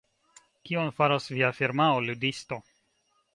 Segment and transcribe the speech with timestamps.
[0.69, 2.61] Kion faras via firmao, Ludisto?